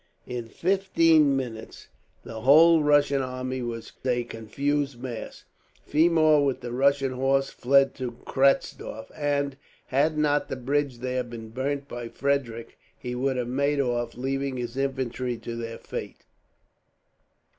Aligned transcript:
In 0.25 0.47
fifteen 0.47 1.37
minutes 1.37 1.87
the 2.23 2.41
whole 2.41 2.81
Russian 2.81 3.21
army 3.21 3.61
was 3.61 3.91
a 4.03 4.23
confused 4.23 4.99
mass. 4.99 5.45
Fermor, 5.85 6.43
with 6.43 6.61
the 6.61 6.71
Russian 6.71 7.11
horse, 7.11 7.51
fled 7.51 7.93
to 7.97 8.11
Kratsdorf 8.25 9.11
and, 9.15 9.57
had 9.85 10.17
not 10.17 10.49
the 10.49 10.55
bridge 10.55 10.97
there 11.01 11.23
been 11.23 11.49
burnt 11.49 11.87
by 11.87 12.07
Frederick, 12.09 12.79
he 12.97 13.13
would 13.13 13.37
have 13.37 13.47
made 13.47 13.79
off, 13.79 14.15
leaving 14.17 14.57
his 14.57 14.75
infantry 14.75 15.37
to 15.37 15.55
their 15.55 15.77
fate. 15.77 16.25